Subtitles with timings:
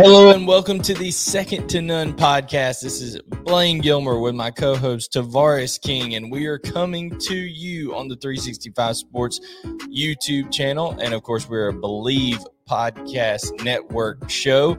[0.00, 2.82] Hello and welcome to the Second to None podcast.
[2.82, 7.96] This is Blaine Gilmer with my co-host Tavares King, and we are coming to you
[7.96, 9.40] on the 365 Sports
[9.88, 14.78] YouTube channel, and of course, we're a Bleav Podcast Network show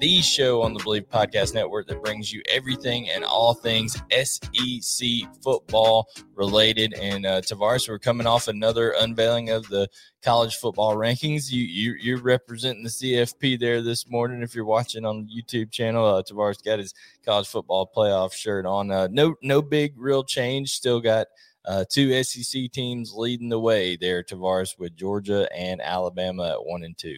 [0.00, 5.08] the show on the Bleav Podcast Network that brings you everything and all things SEC
[5.42, 6.94] football related.
[6.94, 9.88] And uh, Tavares, we're coming off another unveiling of the
[10.22, 11.50] college football rankings.
[11.50, 14.42] You, you you're representing the CFP there this morning.
[14.42, 18.66] If you're watching on the YouTube channel, uh, Tavares got his college football playoff shirt
[18.66, 18.90] on.
[18.90, 20.72] Uh, no no big real change.
[20.72, 21.26] Still got.
[21.68, 26.84] Uh, two SEC teams leading the way there, Tavares, with Georgia and Alabama at one
[26.84, 27.16] and two.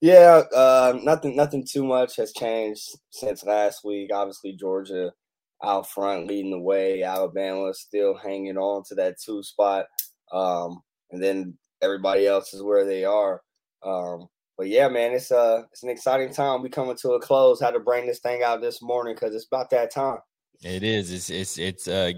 [0.00, 4.10] Yeah, uh, nothing nothing too much has changed since last week.
[4.12, 5.12] Obviously, Georgia
[5.62, 7.02] out front leading the way.
[7.02, 9.86] Alabama still hanging on to that two spot,
[10.32, 13.42] um, and then everybody else is where they are.
[13.82, 16.62] Um, but yeah, man, it's uh it's an exciting time.
[16.62, 17.60] We coming to a close.
[17.60, 20.18] Had to bring this thing out this morning because it's about that time.
[20.62, 21.12] It is.
[21.12, 22.12] It's it's it's uh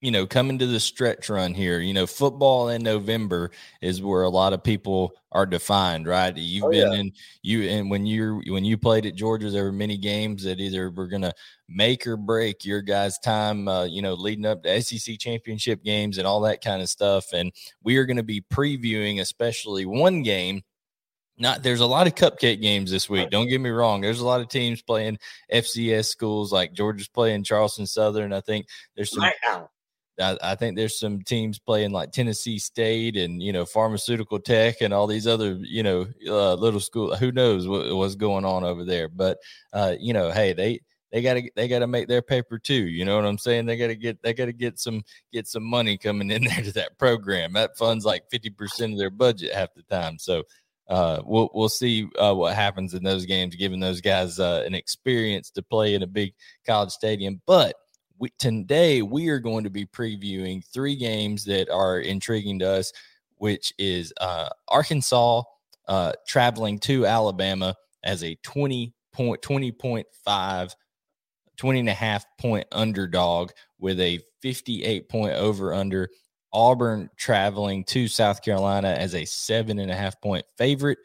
[0.00, 3.50] you know, coming to the stretch run here, you know, football in November
[3.82, 6.36] is where a lot of people are defined, right?
[6.36, 6.98] You've oh, been yeah.
[6.98, 10.60] in you and when you're when you played at Georgia, there were many games that
[10.60, 11.32] either were gonna
[11.68, 16.18] make or break your guys' time, uh, you know, leading up to SEC championship games
[16.18, 17.32] and all that kind of stuff.
[17.32, 20.62] And we are going to be previewing, especially one game
[21.38, 23.30] not there's a lot of cupcake games this week.
[23.30, 24.00] Don't get me wrong.
[24.00, 25.18] There's a lot of teams playing
[25.52, 28.32] FCS schools like Georgia's playing Charleston Southern.
[28.32, 28.66] I think
[28.96, 29.68] there's some right
[30.20, 34.80] I, I, think there's some teams playing like Tennessee State and you know Pharmaceutical Tech
[34.80, 37.14] and all these other you know uh, little school.
[37.16, 39.08] Who knows what, what's going on over there?
[39.08, 39.38] But
[39.72, 40.80] uh, you know, hey, they
[41.12, 42.86] they got to they got to make their paper too.
[42.86, 43.66] You know what I'm saying?
[43.66, 45.02] They got to get they got to get some
[45.32, 47.52] get some money coming in there to that program.
[47.52, 50.18] That funds like 50 percent of their budget half the time.
[50.18, 50.44] So
[50.88, 54.74] uh, we'll we'll see uh, what happens in those games, giving those guys uh, an
[54.74, 56.34] experience to play in a big
[56.66, 57.40] college stadium.
[57.46, 57.76] But
[58.18, 62.92] we, today we are going to be previewing three games that are intriguing to us,
[63.36, 65.42] which is uh, Arkansas
[65.86, 67.74] uh, traveling to Alabama
[68.04, 70.72] as a 20 point, 20.5,
[71.56, 76.08] 20 and a half point underdog with a 58 point over under.
[76.50, 80.98] Auburn traveling to South Carolina as a seven and a half point favorite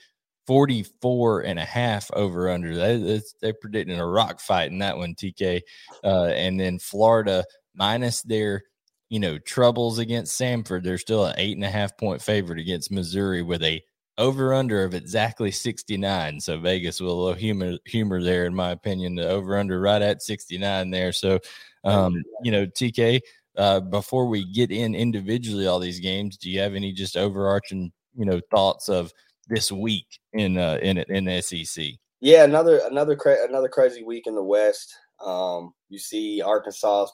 [0.48, 2.76] 44 and a half over under.
[2.76, 5.62] That, they're predicting a rock fight in that one, TK.
[6.04, 7.46] Uh, and then Florida
[7.76, 8.64] minus their,
[9.10, 10.84] you know, troubles against Samford.
[10.84, 13.82] They're still an eight and a half point favorite against Missouri with a
[14.18, 16.40] over under of exactly 69.
[16.40, 19.16] So Vegas with a little humor humor there, in my opinion.
[19.16, 21.12] The over under right at 69 there.
[21.12, 21.40] So,
[21.84, 23.22] um, you know, TK.
[23.56, 27.92] Uh, before we get in individually all these games, do you have any just overarching,
[28.16, 29.14] you know, thoughts of
[29.48, 31.86] this week in uh, in in the SEC.
[32.22, 34.96] Yeah, another another cra- another crazy week in the West.
[35.24, 37.08] Um, you see Arkansas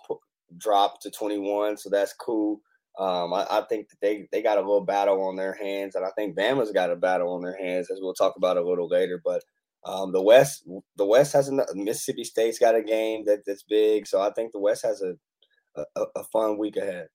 [0.57, 2.61] drop to 21, so that's cool.
[2.97, 6.05] Um, I, I, think that they they got a little battle on their hands, and
[6.05, 8.89] I think Bama's got a battle on their hands, as we'll talk about a little
[8.89, 9.21] later.
[9.23, 9.43] But
[9.85, 10.67] um, the West,
[10.97, 14.51] the West has a Mississippi State's got a game that, that's big, so I think
[14.51, 15.15] the West has a,
[15.95, 17.07] a, a fun week ahead.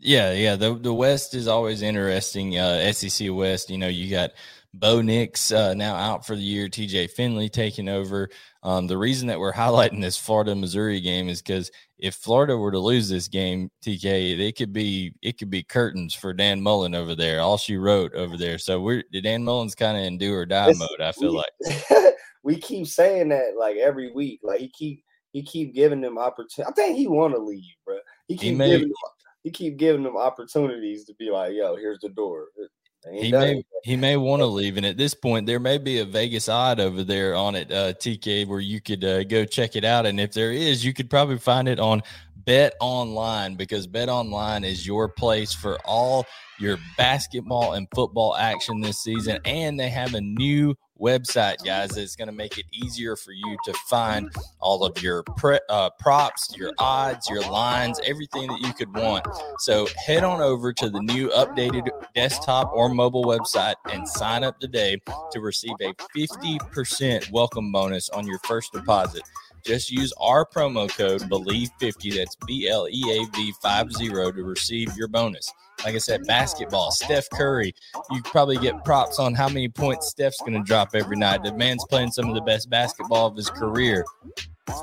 [0.00, 0.56] Yeah, yeah.
[0.56, 2.58] The the West is always interesting.
[2.58, 4.32] Uh, SEC West, you know, you got
[4.74, 6.68] Bo Nix uh, now out for the year.
[6.68, 8.28] TJ Finley taking over.
[8.62, 12.72] Um, the reason that we're highlighting this Florida Missouri game is because if Florida were
[12.72, 16.94] to lose this game, TK, it could be it could be curtains for Dan Mullen
[16.94, 17.40] over there.
[17.40, 18.58] All she wrote over there.
[18.58, 21.00] So we're Dan Mullen's kind of in do or die it's, mode.
[21.00, 24.40] I feel we, like we keep saying that like every week.
[24.42, 26.70] Like he keep he keep giving them opportunity.
[26.70, 27.98] I think he want to leave, bro.
[28.28, 28.96] He keep he may, giving them
[29.46, 32.48] he keep giving them opportunities to be like, yo, here's the door.
[33.12, 36.04] He may he may want to leave, and at this point, there may be a
[36.04, 39.84] Vegas odd over there on it, uh, TK, where you could uh, go check it
[39.84, 40.04] out.
[40.04, 42.02] And if there is, you could probably find it on
[42.44, 46.26] BetOnline because BetOnline is your place for all
[46.58, 52.16] your basketball and football action this season, and they have a new website, guys, It's
[52.16, 56.56] going to make it easier for you to find all of your pre- uh, props,
[56.56, 59.26] your odds, your lines, everything that you could want.
[59.58, 64.58] So head on over to the new updated desktop or mobile website and sign up
[64.58, 64.98] today
[65.32, 69.22] to receive a 50% welcome bonus on your first deposit.
[69.64, 74.96] Just use our promo code BLEAV50, that's B L E A V 50 to receive
[74.96, 75.52] your bonus.
[75.84, 77.74] Like I said, basketball, Steph Curry.
[78.10, 81.42] You probably get props on how many points Steph's going to drop every night.
[81.42, 84.04] The man's playing some of the best basketball of his career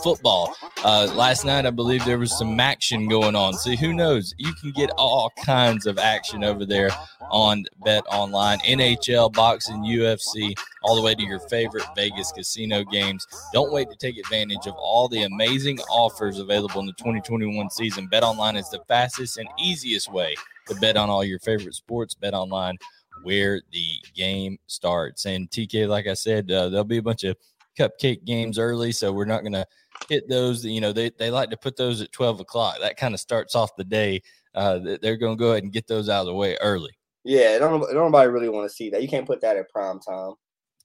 [0.01, 0.55] football.
[0.83, 3.53] Uh, last night, I believe there was some action going on.
[3.53, 4.33] See, who knows?
[4.37, 6.89] You can get all kinds of action over there
[7.31, 13.27] on BetOnline, NHL, boxing, UFC, all the way to your favorite Vegas casino games.
[13.53, 18.07] Don't wait to take advantage of all the amazing offers available in the 2021 season.
[18.09, 20.35] BetOnline is the fastest and easiest way
[20.67, 22.15] to bet on all your favorite sports.
[22.15, 22.75] BetOnline,
[23.23, 25.25] where the game starts.
[25.25, 27.35] And TK, like I said, uh, there'll be a bunch of
[27.77, 29.65] cupcake games early, so we're not going to
[30.09, 30.65] hit those.
[30.65, 32.77] You know, they, they like to put those at 12 o'clock.
[32.81, 34.21] That kind of starts off the day.
[34.53, 36.91] Uh, they're going to go ahead and get those out of the way early.
[37.23, 39.01] Yeah, don't, don't nobody really want to see that.
[39.01, 40.33] You can't put that at prime time.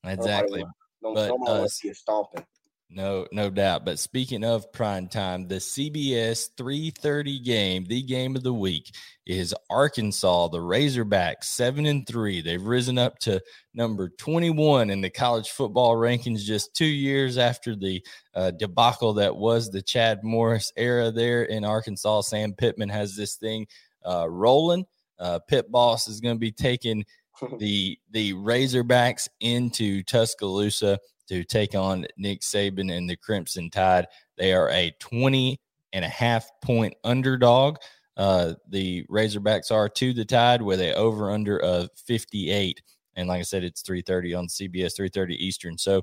[0.04, 0.64] Exactly.
[1.02, 2.44] Nobody, don't, but, uh, want to see it stomping.
[2.90, 3.84] No, no doubt.
[3.84, 8.94] But speaking of prime time, the CBS 3:30 game, the game of the week,
[9.26, 12.40] is Arkansas, the Razorbacks, seven and three.
[12.40, 13.42] They've risen up to
[13.74, 18.02] number 21 in the college football rankings just two years after the
[18.34, 22.22] uh, debacle that was the Chad Morris era there in Arkansas.
[22.22, 23.66] Sam Pittman has this thing
[24.06, 24.86] uh, rolling.
[25.18, 27.04] Uh, Pit Boss is going to be taking
[27.58, 30.98] the the Razorbacks into Tuscaloosa
[31.28, 34.06] to take on Nick Saban and the Crimson Tide.
[34.36, 35.60] They are a 20
[35.92, 37.76] and a half point underdog.
[38.16, 42.82] Uh, the Razorbacks are to the Tide with a over under of 58.
[43.16, 45.78] And like I said, it's 3:30 on CBS, 3:30 Eastern.
[45.78, 46.02] So,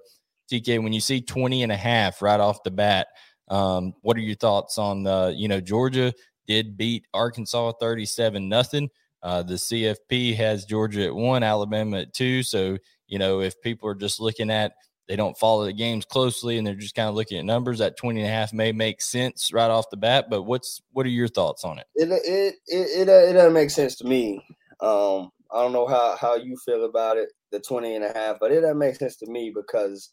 [0.51, 3.07] TK, when you see 20 and a half right off the bat,
[3.50, 6.13] um, what are your thoughts on the, you know, Georgia
[6.48, 8.89] did beat Arkansas 37 nothing.
[9.24, 12.44] Uh, the CFP has Georgia at one, Alabama at two.
[12.44, 12.77] So,
[13.07, 14.74] you know, if people are just looking at
[15.07, 17.97] they don't follow the games closely and they're just kind of looking at numbers that
[17.97, 21.09] 20 and a half may make sense right off the bat but what's what are
[21.09, 21.85] your thoughts on it?
[21.95, 24.45] It it it, it, it doesn't make sense to me.
[24.79, 28.37] Um i don't know how how you feel about it the 20 and a half
[28.39, 30.11] but it doesn't make sense to me because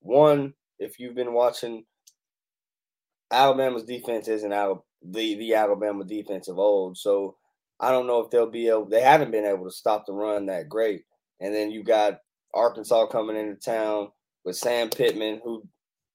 [0.00, 1.84] one if you've been watching
[3.30, 7.36] alabama's defense isn't out the the alabama defense of old so
[7.80, 10.46] i don't know if they'll be able they haven't been able to stop the run
[10.46, 11.02] that great
[11.40, 12.18] and then you got
[12.54, 14.08] Arkansas coming into town
[14.44, 15.62] with Sam Pittman, who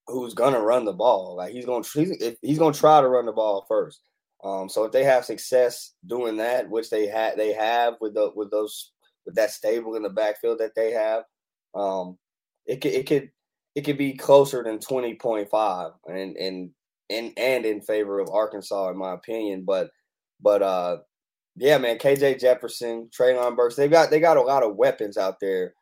[0.08, 1.36] who's gonna run the ball.
[1.38, 4.02] Like he's gonna he's, he's gonna try to run the ball first.
[4.44, 8.32] Um, so if they have success doing that, which they had they have with the
[8.36, 8.92] with those
[9.26, 11.24] with that stable in the backfield that they have,
[11.76, 12.18] um,
[12.66, 13.30] it could it could
[13.76, 16.72] it could be closer than twenty point five and and
[17.10, 19.64] and and in favor of Arkansas in my opinion.
[19.66, 19.90] But
[20.42, 20.98] but uh
[21.56, 25.40] yeah, man, KJ Jefferson, Treylon Burks, they got they got a lot of weapons out
[25.40, 25.74] there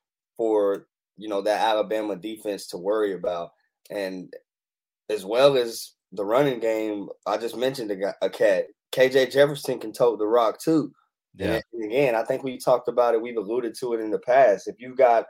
[0.42, 3.52] for you know that Alabama defense to worry about,
[3.92, 4.34] and
[5.08, 7.10] as well as the running game.
[7.28, 8.66] I just mentioned a, a cat.
[8.92, 10.92] KJ Jefferson can tote the rock too.
[11.36, 11.62] Yeah.
[11.74, 13.21] And again, I think we talked about it.
[13.21, 14.68] We've alluded to it in the past.
[14.68, 15.26] If you got,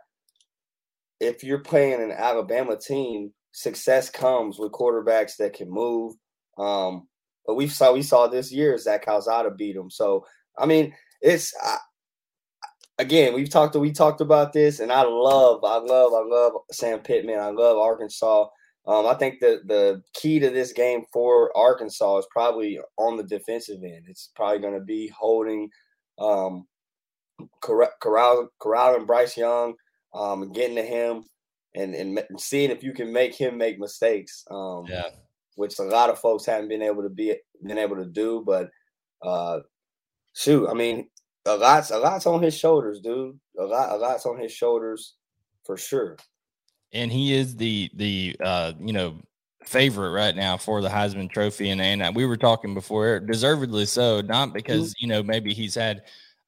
[1.20, 6.13] if you're playing an Alabama team, success comes with quarterbacks that can move.
[6.58, 7.10] Um,
[7.46, 9.89] but we saw we saw this year Zach Calzada beat him.
[9.89, 10.25] So
[10.58, 11.80] I mean, it's I,
[13.01, 17.00] again, we've talked we talked about this, and I love, I love, I love Sam
[17.00, 17.39] Pittman.
[17.39, 18.46] I love Arkansas.
[18.88, 23.24] Um, I think the the key to this game for Arkansas is probably on the
[23.24, 24.05] defensive end.
[24.08, 25.70] It's probably going to be holding,
[26.20, 26.67] um,
[27.62, 29.74] corral, corralling Bryce Young,
[30.13, 31.24] um, getting to him,
[31.75, 34.46] and and seeing if you can make him make mistakes.
[34.50, 35.10] Um, yeah,
[35.55, 38.43] which a lot of folks haven't been able to be been able to do.
[38.46, 38.70] But
[39.22, 39.60] uh,
[40.34, 41.08] shoot, I mean,
[41.45, 43.39] a lot's a lot's on his shoulders, dude.
[43.60, 45.15] A lot a lot's on his shoulders
[45.65, 46.17] for sure.
[46.93, 49.19] And he is the the uh you know
[49.65, 54.21] favorite right now for the Heisman Trophy, and and we were talking before, deservedly so,
[54.21, 54.53] not mm-hmm.
[54.53, 56.03] because you know maybe he's had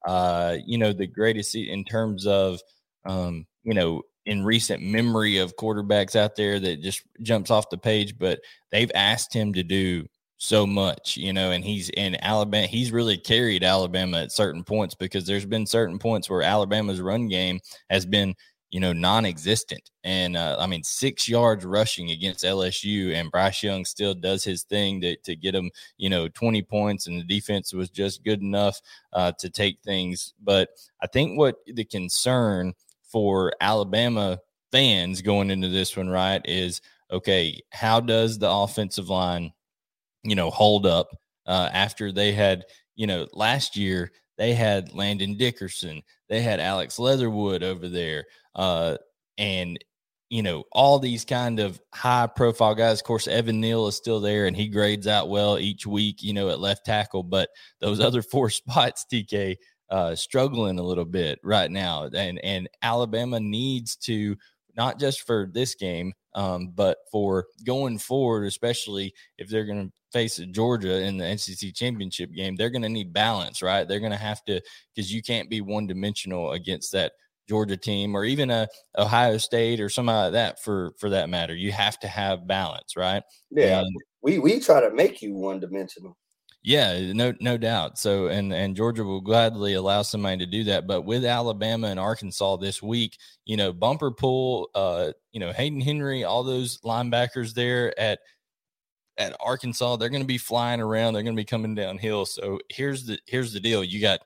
[0.06, 2.60] uh you know the greatest in terms of
[3.06, 7.76] um you know in recent memory of quarterbacks out there that just jumps off the
[7.76, 10.06] page, but they've asked him to do
[10.44, 12.66] so much, you know, and he's in Alabama.
[12.66, 17.28] He's really carried Alabama at certain points because there's been certain points where Alabama's run
[17.28, 17.60] game
[17.90, 18.34] has been,
[18.70, 19.90] you know, non-existent.
[20.04, 24.64] And uh, I mean, six yards rushing against LSU, and Bryce Young still does his
[24.64, 28.42] thing to to get him, you know, 20 points, and the defense was just good
[28.42, 28.80] enough
[29.12, 30.34] uh, to take things.
[30.42, 30.68] But
[31.00, 34.40] I think what the concern for Alabama
[34.72, 39.52] fans going into this one, right, is okay, how does the offensive line
[40.24, 41.08] you know, hold up
[41.46, 42.64] uh, after they had,
[42.96, 48.96] you know, last year they had Landon Dickerson, they had Alex Leatherwood over there, uh,
[49.38, 49.78] and
[50.30, 53.00] you know all these kind of high profile guys.
[53.00, 56.32] Of course, Evan Neal is still there, and he grades out well each week, you
[56.32, 57.22] know, at left tackle.
[57.22, 57.50] But
[57.80, 59.56] those other four spots, TK,
[59.90, 64.36] uh, struggling a little bit right now, and and Alabama needs to
[64.76, 69.92] not just for this game, um, but for going forward, especially if they're going to
[70.12, 73.86] face Georgia in the SEC championship game, they're going to need balance, right?
[73.86, 74.60] They're going to have to
[74.94, 77.12] because you can't be one dimensional against that
[77.48, 81.54] Georgia team or even a Ohio State or something like that for for that matter.
[81.54, 83.22] You have to have balance, right?
[83.50, 86.16] Yeah, and, we we try to make you one dimensional.
[86.66, 87.98] Yeah, no, no doubt.
[87.98, 90.86] So, and and Georgia will gladly allow somebody to do that.
[90.86, 95.82] But with Alabama and Arkansas this week, you know, Bumper Pool, uh, you know, Hayden
[95.82, 98.20] Henry, all those linebackers there at
[99.18, 101.12] at Arkansas, they're going to be flying around.
[101.12, 102.24] They're going to be coming downhill.
[102.24, 103.84] So here's the here's the deal.
[103.84, 104.20] You got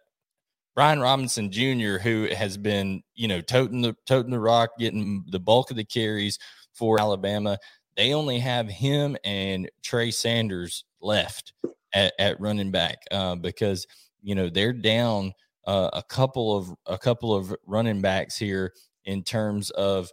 [0.77, 5.41] Brian Robinson Jr., who has been, you know, toting the toting the rock, getting the
[5.41, 6.39] bulk of the carries
[6.73, 7.59] for Alabama.
[7.97, 11.53] They only have him and Trey Sanders left
[11.93, 13.87] at, at running back uh, because
[14.23, 15.33] you know they're down
[15.67, 18.73] uh, a couple of a couple of running backs here
[19.05, 20.11] in terms of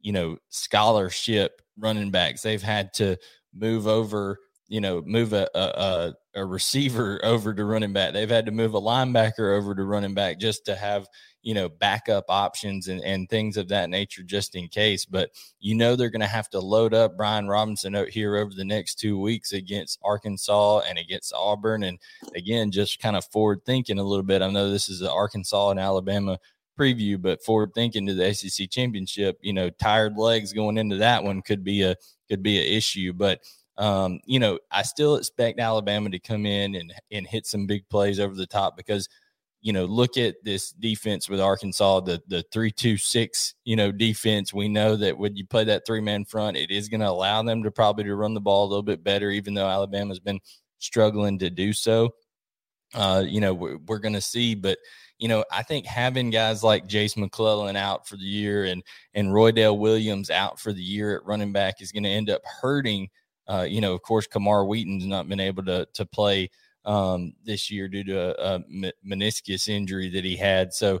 [0.00, 2.42] you know scholarship running backs.
[2.42, 3.16] They've had to
[3.54, 4.38] move over,
[4.74, 8.12] you know, move a, a, a receiver over to running back.
[8.12, 11.06] They've had to move a linebacker over to running back just to have
[11.44, 15.04] you know, backup options and, and things of that nature just in case.
[15.04, 18.52] But you know, they're going to have to load up Brian Robinson out here over
[18.56, 21.84] the next two weeks against Arkansas and against Auburn.
[21.84, 21.98] And
[22.34, 24.40] again, just kind of forward thinking a little bit.
[24.40, 26.38] I know this is the Arkansas and Alabama
[26.80, 31.22] preview, but forward thinking to the SEC championship, you know, tired legs going into that
[31.22, 31.94] one could be a
[32.30, 33.12] could be an issue.
[33.12, 33.40] But
[33.76, 37.88] um, you know, I still expect Alabama to come in and and hit some big
[37.88, 39.08] plays over the top because–
[39.64, 43.90] you know, look at this defense with Arkansas, the the three two six, you know,
[43.90, 44.52] defense.
[44.52, 47.42] We know that when you play that three man front, it is going to allow
[47.42, 50.40] them to probably to run the ball a little bit better, even though Alabama's been
[50.80, 52.10] struggling to do so.
[52.94, 54.76] Uh, you know, we're, we're going to see, but
[55.18, 58.82] you know, I think having guys like Jase McClellan out for the year and
[59.14, 62.42] and Roydell Williams out for the year at running back is going to end up
[62.60, 63.08] hurting.
[63.46, 66.50] Uh, you know, of course, Camar Wheaton's not been able to to play
[66.84, 70.72] um, this year due to a, a meniscus injury that he had.
[70.72, 71.00] So,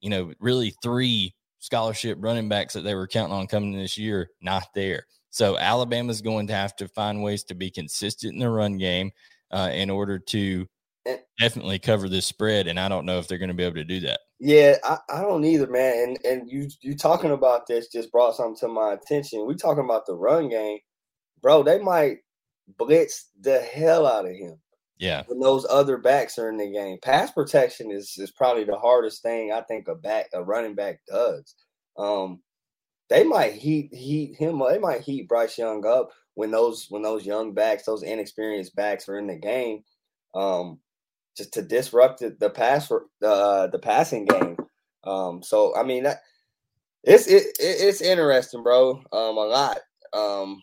[0.00, 4.30] you know, really three scholarship running backs that they were counting on coming this year,
[4.40, 5.06] not there.
[5.30, 9.10] So Alabama's going to have to find ways to be consistent in the run game
[9.50, 10.66] uh, in order to
[11.06, 12.68] eh definitely cover this spread.
[12.68, 14.20] And I don't know if they're going to be able to do that.
[14.38, 15.94] Yeah, I, I don't either, man.
[15.98, 19.46] And and you you talking about this just brought something to my attention.
[19.46, 20.78] We talking about the run game,
[21.44, 21.62] bro.
[21.62, 22.20] They might
[22.78, 24.58] blitz the hell out of him.
[24.98, 25.24] Yeah.
[25.26, 26.98] When those other backs are in the game.
[27.02, 31.00] Pass protection is, is probably the hardest thing I think a back a running back
[31.06, 31.54] does.
[31.98, 32.40] Um
[33.10, 37.26] they might heat heat him they might heat Bryce Young up when those when those
[37.26, 39.84] young backs, those inexperienced backs are in the game.
[40.34, 40.78] Um
[41.36, 44.56] just to disrupt the, the pass the uh, the passing game.
[45.04, 46.20] Um so I mean that
[47.02, 49.02] it's it, it's interesting, bro.
[49.12, 49.78] Um a lot.
[50.14, 50.62] Um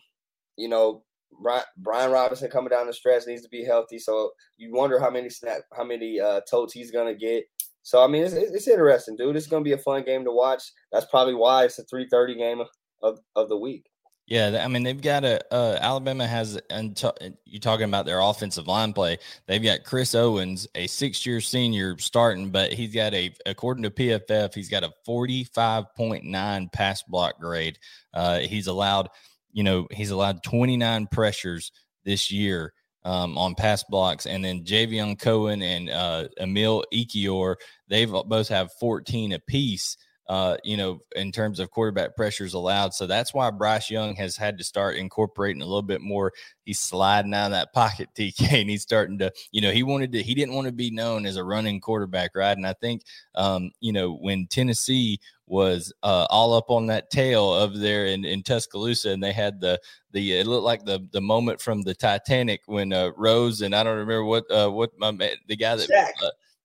[0.56, 1.04] you know,
[1.76, 3.98] Brian Robinson coming down the stretch needs to be healthy.
[3.98, 7.44] So you wonder how many snap, how many uh, totes he's gonna get.
[7.82, 9.36] So I mean, it's, it's interesting, dude.
[9.36, 10.62] It's gonna be a fun game to watch.
[10.92, 12.60] That's probably why it's a three thirty game
[13.02, 13.86] of, of, the week.
[14.28, 17.00] Yeah, I mean they've got a uh, Alabama has and
[17.44, 19.18] you're talking about their offensive line play.
[19.46, 24.54] They've got Chris Owens, a six-year senior starting, but he's got a according to PFF,
[24.54, 27.78] he's got a forty-five point nine pass block grade.
[28.14, 29.08] Uh, he's allowed
[29.52, 31.72] you know, he's allowed 29 pressures
[32.04, 32.72] this year
[33.04, 34.26] um, on pass blocks.
[34.26, 37.56] And then Javion Cohen and uh, Emil Ekiyor,
[37.88, 39.96] they've both have 14 apiece.
[40.28, 42.94] Uh, you know, in terms of quarterback pressures allowed.
[42.94, 46.32] So that's why Bryce Young has had to start incorporating a little bit more.
[46.64, 50.12] He's sliding out of that pocket, TK, and he's starting to, you know, he wanted
[50.12, 52.56] to, he didn't want to be known as a running quarterback, right?
[52.56, 53.02] And I think,
[53.34, 58.24] um, you know, when Tennessee was uh, all up on that tail over there in,
[58.24, 59.78] in Tuscaloosa, and they had the
[60.12, 63.82] the it looked like the the moment from the Titanic when uh, Rose and I
[63.82, 65.10] don't remember what uh, what my
[65.48, 65.88] the guy that.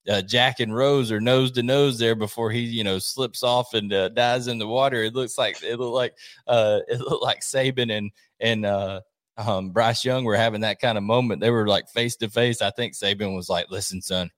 [0.08, 3.74] Uh, Jack and Rose are nose to nose there before he, you know, slips off
[3.74, 5.04] and uh, dies in the water.
[5.04, 6.16] It looks like it looked like
[6.48, 9.02] uh, it looked like Saban and and uh,
[9.38, 11.42] um, Bryce Young were having that kind of moment.
[11.42, 12.62] They were like face to face.
[12.62, 14.32] I think Saban was like, "Listen, son,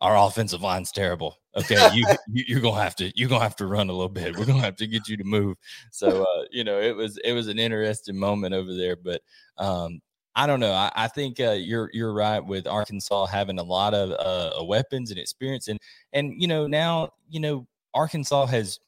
[0.00, 1.36] our offensive line's terrible.
[1.56, 4.36] Okay, you, you are gonna have to you're gonna have to run a little bit.
[4.36, 5.56] We're gonna have to get you to move."
[5.90, 9.22] So uh, you know, it was it was an interesting moment over there, but
[9.58, 10.00] um,
[10.38, 10.72] I don't know.
[10.72, 15.10] I, I think uh, you're you're right with Arkansas having a lot of uh, weapons
[15.10, 15.80] and experience, and
[16.12, 18.78] and you know now you know Arkansas has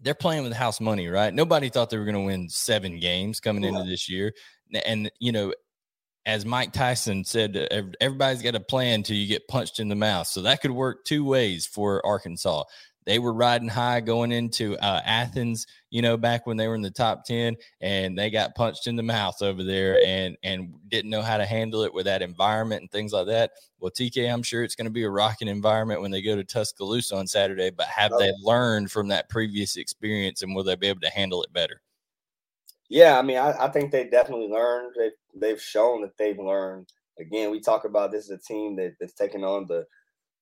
[0.00, 1.34] they're playing with house money, right?
[1.34, 4.32] Nobody thought they were going to win seven games coming into this year,
[4.86, 5.52] and you know,
[6.24, 7.54] as Mike Tyson said,
[8.00, 10.26] everybody's got a plan till you get punched in the mouth.
[10.26, 12.64] So that could work two ways for Arkansas
[13.04, 16.82] they were riding high going into uh, Athens, you know, back when they were in
[16.82, 21.10] the top 10 and they got punched in the mouth over there and, and didn't
[21.10, 23.52] know how to handle it with that environment and things like that.
[23.80, 26.44] Well, TK, I'm sure it's going to be a rocking environment when they go to
[26.44, 30.88] Tuscaloosa on Saturday, but have they learned from that previous experience and will they be
[30.88, 31.80] able to handle it better?
[32.88, 34.94] Yeah, I mean, I, I think they definitely learned.
[34.96, 36.92] They've, they've shown that they've learned.
[37.18, 39.86] Again, we talk about this as a team that, that's taking on the,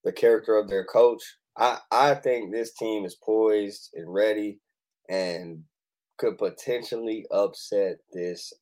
[0.04, 1.22] the character of their coach
[1.60, 4.58] I I think this team is poised and ready
[5.08, 5.62] and
[6.18, 8.52] could potentially upset this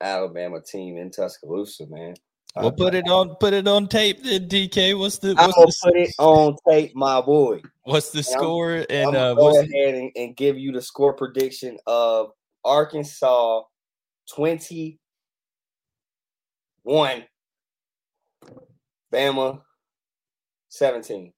[0.00, 2.14] Alabama team in Tuscaloosa, man.
[2.56, 4.98] We'll uh, put it on put it on tape then, DK.
[4.98, 7.60] What's the what's I'm the, put it on tape, my boy.
[7.84, 8.74] What's the and score?
[8.74, 12.30] I'm, and I'm uh, go ahead and, and, give you the score prediction of
[12.64, 13.62] Arkansas
[14.34, 14.98] 21,
[19.12, 19.60] Bama
[20.68, 21.32] 17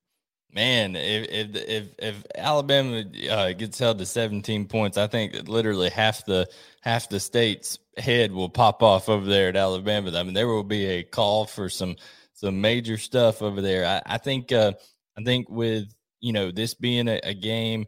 [0.54, 5.90] man, if if if, if Alabama uh, gets held to 17 points, I think literally
[5.90, 6.48] half the
[6.80, 10.16] half the state's head will pop off over there at Alabama.
[10.16, 11.96] I mean, there will be a call for some
[12.32, 13.84] some major stuff over there.
[13.86, 14.72] I, I think uh,
[15.18, 17.86] I think with you know this being a, a game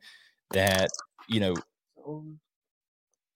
[0.50, 0.90] that
[1.28, 1.54] you know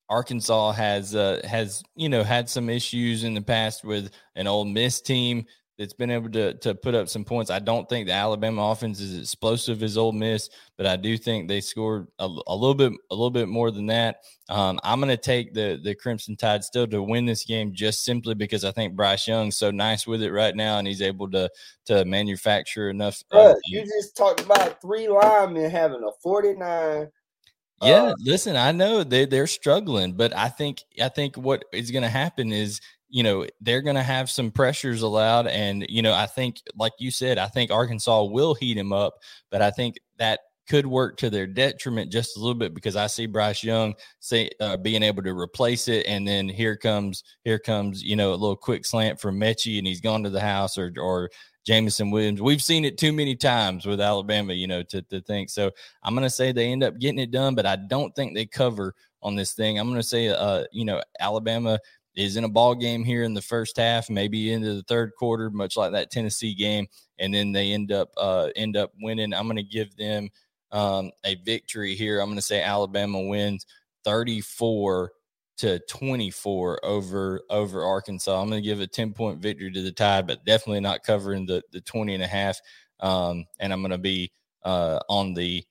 [0.08, 4.64] Arkansas has uh, has you know had some issues in the past with an Ole
[4.64, 5.46] Miss team
[5.80, 7.50] that's been able to to put up some points.
[7.50, 11.48] I don't think the Alabama offense is explosive as Ole Miss, but I do think
[11.48, 14.16] they scored a, a little bit a little bit more than that.
[14.50, 18.04] Um, I'm going to take the the Crimson Tide still to win this game just
[18.04, 21.30] simply because I think Bryce Young's so nice with it right now, and he's able
[21.30, 21.48] to
[21.86, 23.22] to manufacture enough.
[23.32, 27.08] Uh, you just talked about three linemen having a 49
[27.82, 31.90] yeah, uh, listen, I know they they're struggling, but I think I think what is
[31.90, 32.78] going to happen is
[33.10, 36.92] you know they're going to have some pressures allowed and you know i think like
[36.98, 39.14] you said i think arkansas will heat him up
[39.50, 43.06] but i think that could work to their detriment just a little bit because i
[43.06, 47.58] see bryce young say uh, being able to replace it and then here comes here
[47.58, 50.78] comes you know a little quick slant from Metchie and he's gone to the house
[50.78, 51.28] or or
[51.66, 52.40] Jameson Williams.
[52.40, 55.50] We've seen it too many times with Alabama, you know, to, to think.
[55.50, 55.70] So
[56.02, 58.46] I'm going to say they end up getting it done, but I don't think they
[58.46, 59.78] cover on this thing.
[59.78, 61.78] I'm going to say, uh, you know, Alabama
[62.16, 65.50] is in a ball game here in the first half, maybe into the third quarter,
[65.50, 66.86] much like that Tennessee game,
[67.18, 69.32] and then they end up uh, end up winning.
[69.32, 70.28] I'm going to give them
[70.72, 72.20] um, a victory here.
[72.20, 73.66] I'm going to say Alabama wins
[74.04, 75.12] 34
[75.58, 78.40] to 24 over over Arkansas.
[78.40, 81.46] I'm going to give a 10 point victory to the Tide, but definitely not covering
[81.46, 82.58] the the 20 and a half.
[83.00, 84.32] Um, and I'm going to be
[84.64, 85.64] uh, on the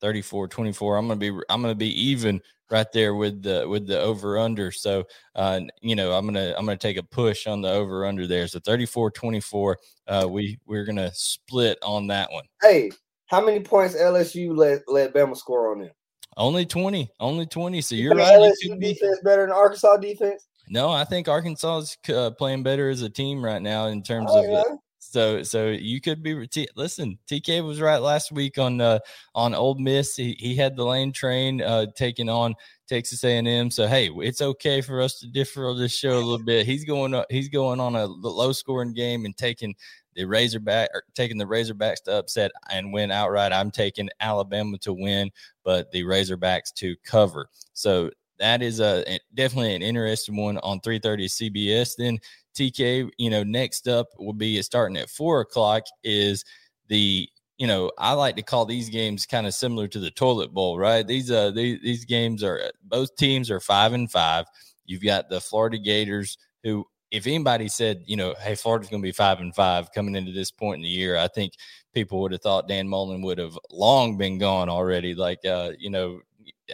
[0.00, 0.96] 34 24.
[0.96, 4.38] I'm going to be I'm to be even right there with the with the over
[4.38, 4.70] under.
[4.70, 8.26] So uh, you know, I'm gonna I'm gonna take a push on the over under
[8.26, 8.46] there.
[8.46, 9.74] So 34-24.
[10.06, 12.44] Uh, we we're gonna split on that one.
[12.62, 12.90] Hey,
[13.26, 15.90] how many points LSU let let Bama score on them?
[16.36, 17.10] Only 20.
[17.18, 17.80] Only 20.
[17.80, 18.34] So you're right.
[18.34, 20.46] LSU defense better than Arkansas defense.
[20.68, 24.30] No, I think Arkansas is uh, playing better as a team right now in terms
[24.30, 24.76] oh, of yeah.
[25.10, 26.46] So so you could be
[26.76, 27.18] listen.
[27.28, 29.00] TK was right last week on uh,
[29.34, 30.14] on Ole Miss.
[30.14, 32.54] He, he had the lane train uh, taking on
[32.88, 33.72] Texas A&M.
[33.72, 36.64] So hey, it's okay for us to differ on this show a little bit.
[36.64, 39.74] He's going he's going on a low scoring game and taking
[40.14, 43.52] the Razorback er, taking the Razorbacks to upset and win outright.
[43.52, 45.30] I'm taking Alabama to win,
[45.64, 47.48] but the Razorbacks to cover.
[47.72, 51.94] So that is a definitely an interesting one on 3:30 CBS.
[51.96, 52.18] Then
[52.54, 56.44] TK, you know, next up will be starting at four o'clock is
[56.88, 60.50] the you know, I like to call these games kind of similar to the toilet
[60.54, 61.06] bowl, right?
[61.06, 64.46] These uh these, these games are both teams are five and five.
[64.86, 69.12] You've got the Florida Gators who if anybody said, you know, hey, Florida's to be
[69.12, 71.54] five and five coming into this point in the year, I think
[71.92, 75.14] people would have thought Dan Mullen would have long been gone already.
[75.14, 76.20] Like, uh, you know,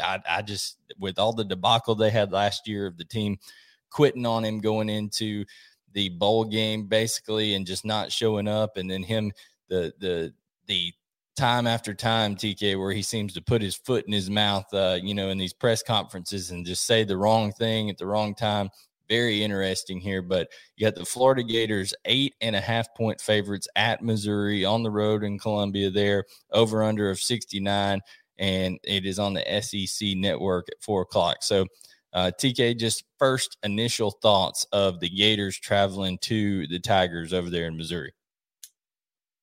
[0.00, 3.38] I, I just with all the debacle they had last year of the team
[3.90, 5.44] quitting on him going into
[5.92, 9.32] the bowl game basically and just not showing up, and then him
[9.68, 10.32] the the
[10.66, 10.92] the
[11.36, 14.98] time after time, TK, where he seems to put his foot in his mouth, uh,
[15.00, 18.34] you know, in these press conferences and just say the wrong thing at the wrong
[18.34, 18.70] time.
[19.08, 20.22] Very interesting here.
[20.22, 24.82] But you got the Florida Gators, eight and a half point favorites at Missouri on
[24.82, 28.00] the road in Columbia there, over under of 69.
[28.38, 31.38] And it is on the SEC network at four o'clock.
[31.42, 31.66] So,
[32.16, 37.66] uh, TK, just first initial thoughts of the Gators traveling to the Tigers over there
[37.66, 38.14] in Missouri.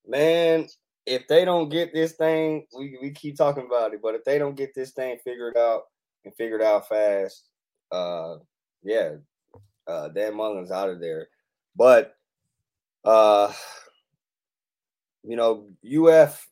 [0.08, 0.68] Man,
[1.06, 4.40] if they don't get this thing, we, we keep talking about it, but if they
[4.40, 5.84] don't get this thing figured out
[6.26, 7.48] and figured out fast,
[7.92, 8.38] uh,
[8.82, 9.18] yeah,
[9.88, 11.28] uh, Dan Mullen's out of there.
[11.76, 12.16] But,
[13.06, 13.54] uh,
[15.24, 16.50] you know, UF,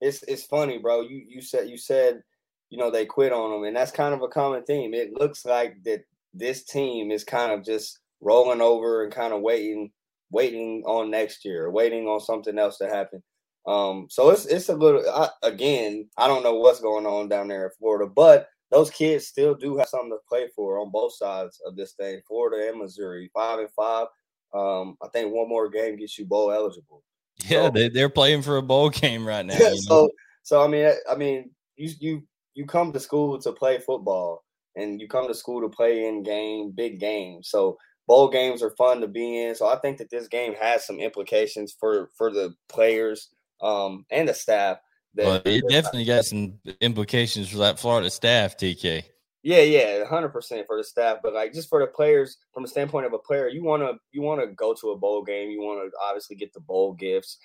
[0.00, 1.02] it's it's funny, bro.
[1.02, 2.22] You you said you said,
[2.70, 4.94] you know, they quit on them, and that's kind of a common theme.
[4.94, 9.40] It looks like that this team is kind of just rolling over and kind of
[9.40, 9.90] waiting,
[10.30, 13.22] waiting on next year, waiting on something else to happen.
[13.66, 16.08] Um, so it's it's a little I, again.
[16.16, 19.76] I don't know what's going on down there in Florida, but those kids still do
[19.76, 22.20] have something to play for on both sides of this thing.
[22.26, 24.06] Florida and Missouri, five and five.
[24.54, 27.02] Um, I think one more game gets you bowl eligible.
[27.48, 29.56] Yeah, so, they they're playing for a bowl game right now.
[29.58, 30.10] Yeah, so
[30.42, 32.22] so I mean I mean you you
[32.54, 34.44] you come to school to play football
[34.76, 37.48] and you come to school to play in game big games.
[37.50, 39.54] So bowl games are fun to be in.
[39.54, 43.28] So I think that this game has some implications for for the players
[43.60, 44.78] um, and the staff.
[45.14, 49.02] That, well, it definitely got some implications for that Florida staff, TK.
[49.42, 52.68] Yeah, yeah, hundred percent for the staff, but like just for the players, from the
[52.68, 55.50] standpoint of a player, you want to you want to go to a bowl game.
[55.50, 57.38] You want to obviously get the bowl gifts,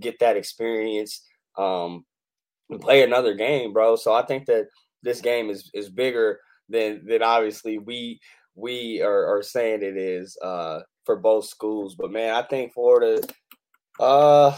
[0.00, 1.22] get that experience,
[1.56, 2.04] um,
[2.70, 3.96] and play another game, bro.
[3.96, 4.66] So I think that
[5.02, 8.20] this game is is bigger than than obviously we
[8.54, 11.94] we are, are saying it is uh, for both schools.
[11.94, 13.22] But man, I think Florida,
[14.00, 14.56] uh,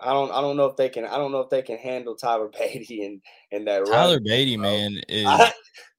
[0.00, 2.14] I don't I don't know if they can I don't know if they can handle
[2.14, 3.20] Tyler Badie and
[3.52, 4.24] and that Tyler run.
[4.24, 5.52] Badie man is I,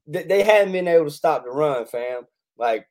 [0.07, 2.23] they hadn't been able to stop the run, fam.
[2.57, 2.87] Like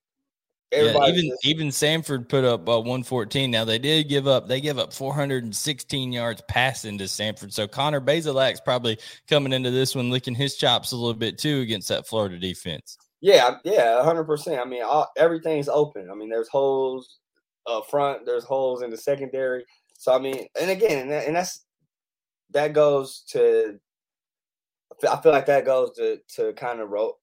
[0.77, 3.51] yeah, even just, even Samford put up uh, 114.
[3.51, 4.49] Now they did give up.
[4.49, 7.53] They give up 416 yards passing to Samford.
[7.53, 11.61] So Connor Bazelak's probably coming into this one licking his chops a little bit too
[11.61, 12.97] against that Florida defense.
[13.21, 14.25] Yeah, yeah, 100.
[14.25, 16.11] percent I mean, all, everything's open.
[16.11, 17.19] I mean, there's holes
[17.67, 18.27] up front.
[18.27, 19.65] There's holes in the secondary.
[19.97, 21.65] So I mean, and again, and, that, and that's
[22.51, 23.79] that goes to.
[25.09, 27.19] I feel like that goes to to kind of roll,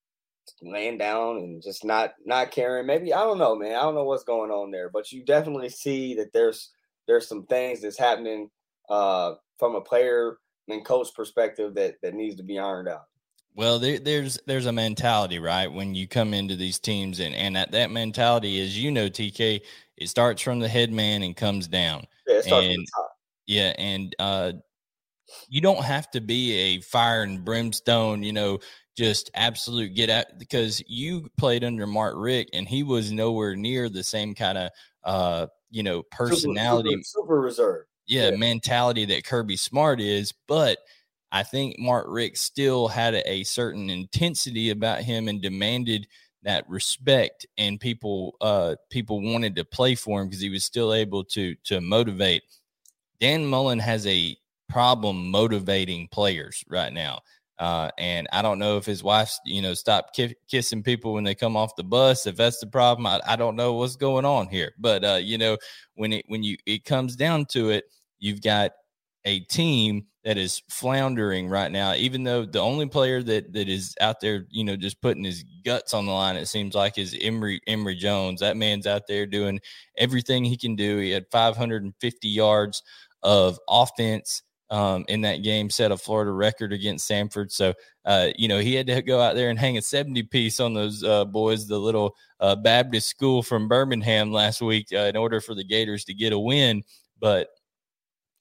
[0.61, 2.85] laying down and just not not caring.
[2.85, 3.75] Maybe I don't know, man.
[3.75, 6.71] I don't know what's going on there, but you definitely see that there's
[7.07, 8.49] there's some things that's happening
[8.89, 10.37] uh, from a player
[10.67, 13.05] and coach perspective that that needs to be ironed out.
[13.53, 15.67] Well, there, there's there's a mentality, right?
[15.67, 19.61] When you come into these teams, and and that that mentality is, you know, TK,
[19.97, 22.05] it starts from the head man and comes down.
[22.27, 22.87] Yeah, and,
[23.47, 24.53] Yeah, and uh,
[25.49, 28.59] you don't have to be a fire and brimstone, you know,
[28.97, 33.89] just absolute get out because you played under Mark Richt and he was nowhere near
[33.89, 34.69] the same kind of
[35.03, 37.85] uh, you know, personality, super, super, super reserve.
[38.05, 40.77] Yeah, yeah, mentality that Kirby Smart is, but
[41.31, 46.07] I think Mark Richt still had a, a certain intensity about him and demanded
[46.43, 50.93] that respect and people uh people wanted to play for him because he was still
[50.93, 52.41] able to to motivate.
[53.19, 54.35] Dan Mullen has a
[54.67, 57.19] problem motivating players right now.
[57.59, 61.23] Uh, and I don't know if his wife, you know, stopped ki- kissing people when
[61.23, 62.25] they come off the bus.
[62.25, 64.73] If that's the problem, I, I don't know what's going on here.
[64.79, 65.57] But uh, you know,
[65.95, 67.85] when it when you it comes down to it,
[68.19, 68.71] you've got
[69.25, 73.95] a team that is floundering right now, even though the only player that that is
[74.01, 77.15] out there, you know, just putting his guts on the line, it seems like is
[77.19, 78.39] Emory Emory Jones.
[78.39, 79.59] That man's out there doing
[79.97, 80.97] everything he can do.
[80.97, 82.83] He had 550 yards
[83.23, 87.51] of offense um, in that game, set a Florida record against Samford.
[87.51, 87.73] So,
[88.05, 90.73] uh, you know, he had to go out there and hang a 70 piece on
[90.73, 95.41] those uh, boys, the little uh, Baptist school from Birmingham last week, uh, in order
[95.41, 96.83] for the Gators to get a win.
[97.19, 97.49] But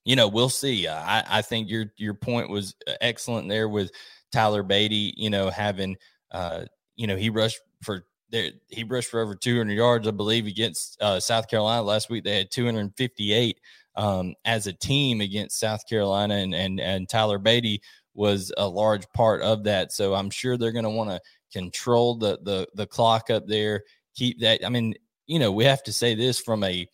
[0.05, 0.87] you know, we'll see.
[0.87, 3.91] I, I think your your point was uh, excellent there with
[4.31, 5.13] Tyler Badie.
[5.17, 5.97] You know, having
[6.31, 6.63] uh,
[6.95, 8.51] you know, he rushed for there.
[8.69, 12.23] He rushed for over 200 yards, I believe, against South Carolina last week.
[12.23, 13.59] They had 258.
[13.95, 17.79] Um, as a team against South Carolina, and and and Tyler Badie
[18.13, 19.91] was a large part of that.
[19.91, 23.83] So I'm sure they're going to want to control the the the clock up there,
[24.15, 24.65] keep that.
[24.65, 24.95] I mean,
[25.27, 26.87] you know, we have to say this from a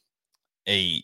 [0.68, 1.04] a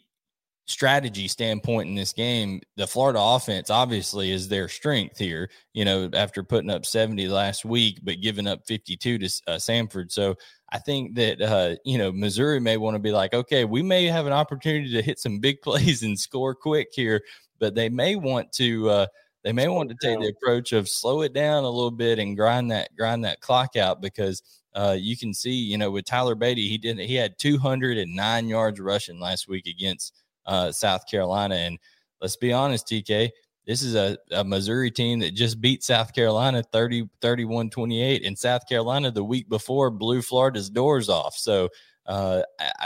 [0.66, 5.50] strategy standpoint in this game, the Florida offense obviously is their strength here.
[5.74, 10.12] You know, after putting up 70 last week, but giving up 52 to uh, Samford.
[10.12, 10.36] So
[10.74, 14.06] I think that, uh, you know, Missouri may want to be like, okay, we may
[14.06, 17.22] have an opportunity to hit some big plays and score quick here,
[17.60, 19.06] but they may want to, uh,
[19.44, 22.36] they may want to take the approach of slow it down a little bit and
[22.38, 24.42] grind that grind that clock out because
[24.74, 28.80] uh, you can see, you know, with Tyler Badie he did he had 209 yards
[28.80, 30.14] rushing last week against
[30.46, 31.56] uh, South Carolina.
[31.56, 31.78] And
[32.22, 33.30] let's be honest, TK,
[33.66, 38.26] this is a, a, Missouri team that just beat South Carolina 30, 31 28.
[38.26, 41.36] And South Carolina the week before blew Florida's doors off.
[41.36, 41.70] So
[42.06, 42.42] uh,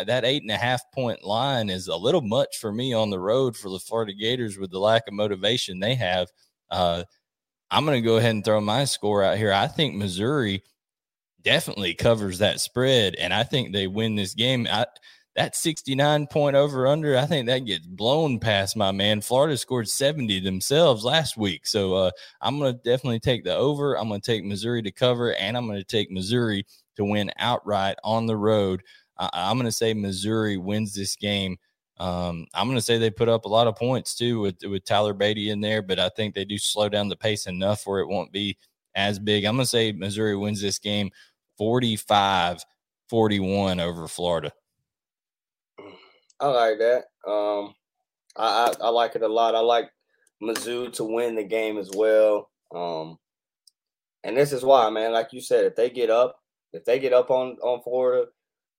[0.06, 3.20] that eight and a half point line is a little much for me on the
[3.20, 6.28] road for the Florida Gators with the lack of motivation they have.
[6.70, 7.04] Uh,
[7.72, 9.52] I'm going to go ahead and throw my score out here.
[9.52, 10.64] I think Missouri
[11.42, 14.68] definitely covers that spread, and I think they win this game.
[14.70, 14.86] I,
[15.38, 19.22] that 69 point over under, I think that gets blown past my man.
[19.22, 21.68] Florida scored 70 themselves last week.
[21.68, 23.98] So uh, I'm going to definitely take the over.
[23.98, 27.32] I'm going to take Missouri to cover, and I'm going to take Missouri to win
[27.38, 28.82] outright on the road.
[29.20, 31.58] I- I'm going to say Missouri wins this game.
[32.00, 34.86] Um, I'm going to say they put up a lot of points too with, with
[34.86, 38.00] Tyler Badie in there, but I think they do slow down the pace enough where
[38.00, 38.58] it won't be
[38.96, 39.46] as big.
[39.46, 41.12] I'm going to say Missouri wins this game
[41.60, 42.64] 45
[43.10, 44.52] 41 over Florida.
[46.40, 47.06] I like that.
[47.30, 47.74] Um,
[48.36, 49.56] I, I, I like it a lot.
[49.56, 49.90] I like
[50.42, 52.50] Mizzou to win the game as well.
[52.74, 53.18] Um,
[54.24, 55.12] and this is why, man.
[55.14, 56.40] Like you said, if they get up,
[56.74, 58.28] if they get up on on Florida,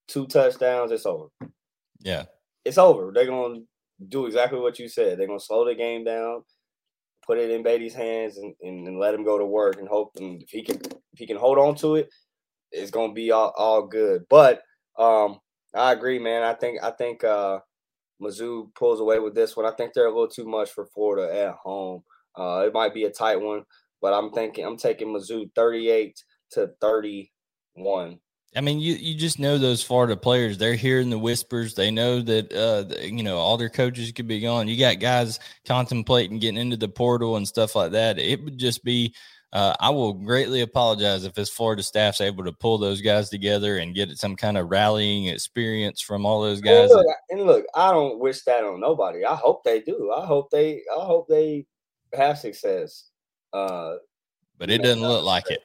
[0.07, 1.29] two touchdowns, it's over.
[2.01, 2.25] Yeah,
[2.65, 3.13] it's over.
[3.13, 3.61] They're gonna
[4.09, 5.19] do exactly what you said.
[5.19, 6.45] They're gonna slow the game down,
[7.27, 10.13] put it in Badie's hands, and, and, and let him go to work and hope.
[10.17, 12.09] And if he can if he can hold on to it,
[12.71, 14.27] it's gonna be all, all good.
[14.29, 14.63] But
[14.99, 15.41] um,
[15.75, 16.43] I agree, man.
[16.43, 17.61] I think I think uh,
[18.23, 19.67] Mizzou pulls away with this one.
[19.67, 22.03] I think they're a little too much for Florida at home.
[22.37, 23.65] Uh, it might be a tight one,
[24.01, 28.19] but I'm thinking I'm taking Mizzou 38 to 31.
[28.57, 30.57] I mean, you you just know those Florida players.
[30.57, 31.75] They're hearing the whispers.
[31.75, 34.69] They know that uh, you know all their coaches could be gone.
[34.69, 38.19] You got guys contemplating getting into the portal and stuff like that.
[38.19, 39.15] It would just be
[39.53, 43.79] uh, I will greatly apologize if this Florida staff's able to pull those guys together
[43.79, 46.91] and get some kind of rallying experience from all those guys.
[46.91, 49.25] And look, and look, I don't wish that on nobody.
[49.25, 50.13] I hope they do.
[50.15, 50.83] I hope they.
[50.95, 51.67] I hope they
[52.13, 53.09] have success.
[53.53, 53.95] Uh,
[54.59, 55.63] but it doesn't look like it.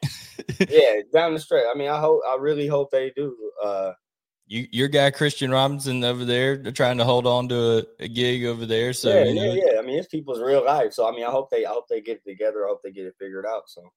[0.69, 1.65] yeah, down the stretch.
[1.69, 2.21] I mean, I hope.
[2.25, 3.35] I really hope they do.
[3.61, 3.91] Uh,
[4.45, 8.07] you, your guy Christian Robinson over there, they're trying to hold on to a, a
[8.07, 8.93] gig over there.
[8.93, 9.53] So yeah, you know.
[9.53, 9.79] yeah, yeah.
[9.79, 10.93] I mean, it's people's real life.
[10.93, 12.65] So I mean, I hope they, I hope they get it together.
[12.65, 13.63] I hope they get it figured out.
[13.67, 13.91] So,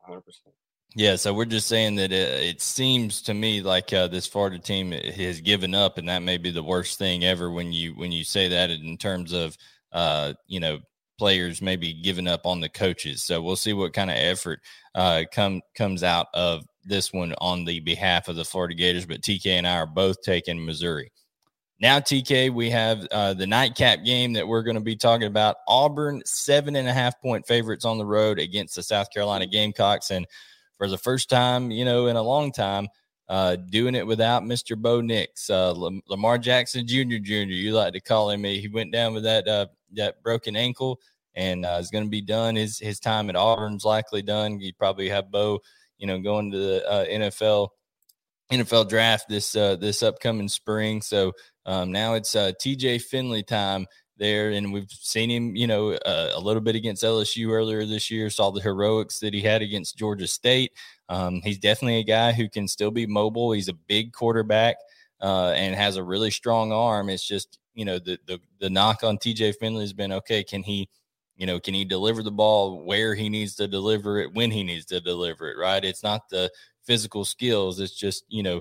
[0.00, 0.54] hundred percent.
[0.96, 4.58] Yeah, so we're just saying that it, it seems to me like uh, this Florida
[4.58, 8.10] team has given up, and that may be the worst thing ever when you when
[8.10, 9.56] you say that in terms of
[9.92, 10.78] uh, you know
[11.18, 13.22] players maybe giving up on the coaches.
[13.22, 14.60] So we'll see what kind of effort
[14.94, 19.06] uh, come comes out of this one on the behalf of the Florida Gators.
[19.06, 21.10] But TK and I are both taking Missouri.
[21.80, 25.56] Now, TK, we have uh, the nightcap game that we're going to be talking about.
[25.66, 30.10] Auburn, seven and a half point favorites on the road against the South Carolina Gamecocks.
[30.10, 30.26] And
[30.76, 32.88] for the first time, you know, in a long time,
[33.30, 34.76] uh, doing it without Mr.
[34.76, 35.72] Bo Nix, uh,
[36.08, 37.16] Lamar Jackson Jr.
[37.22, 37.32] Jr.
[37.32, 38.44] You like to call him.
[38.44, 41.00] He went down with that uh, that broken ankle
[41.34, 42.56] and uh, is going to be done.
[42.56, 44.60] His his time at Auburn's likely done.
[44.60, 45.60] You probably have Bo,
[46.00, 47.68] you know, going to the uh, NFL
[48.50, 51.02] NFL draft this uh, this upcoming spring.
[51.02, 51.32] So
[51.66, 53.86] um, now it's uh, TJ Finley time
[54.16, 58.10] there, and we've seen him, you know, uh, a little bit against LSU earlier this
[58.10, 58.28] year.
[58.28, 60.72] Saw the heroics that he had against Georgia State.
[61.08, 63.52] Um, he's definitely a guy who can still be mobile.
[63.52, 64.76] He's a big quarterback
[65.20, 67.08] uh, and has a really strong arm.
[67.08, 70.42] It's just, you know, the the the knock on TJ Finley has been okay.
[70.42, 70.88] Can he
[71.40, 74.62] you know, can he deliver the ball where he needs to deliver it when he
[74.62, 75.56] needs to deliver it?
[75.58, 75.82] Right.
[75.82, 76.52] It's not the
[76.84, 77.80] physical skills.
[77.80, 78.60] It's just you know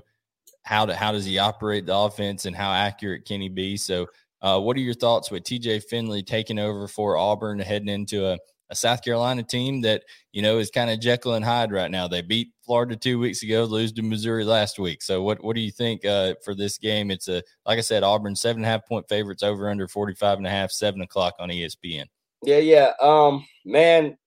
[0.63, 3.75] how to, how does he operate the offense and how accurate can he be?
[3.75, 4.07] So,
[4.41, 8.37] uh, what are your thoughts with TJ Finley taking over for Auburn heading into a,
[8.69, 12.07] a South Carolina team that you know is kind of Jekyll and Hyde right now?
[12.07, 15.01] They beat Florida two weeks ago, lose to Missouri last week.
[15.01, 17.11] So, what what do you think uh, for this game?
[17.11, 20.37] It's a like I said, Auburn seven and a half point favorites over under 45
[20.37, 22.05] and a half, seven o'clock on ESPN.
[22.43, 22.91] Yeah, yeah.
[23.01, 24.17] Um, man,